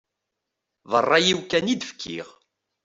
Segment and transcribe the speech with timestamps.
[0.89, 2.27] D ṛṛay-iw kan i d-fkiɣ.